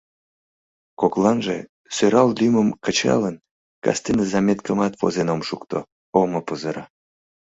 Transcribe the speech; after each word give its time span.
—Кокланже, 0.99 1.57
сӧрал 1.95 2.29
лӱмым 2.39 2.69
кычалын, 2.85 3.35
кастене 3.83 4.25
заметкымат 4.31 4.93
возен 4.99 5.27
ом 5.33 5.41
шукто— 5.47 5.77
омо 6.21 6.39
пызыра... 6.47 6.83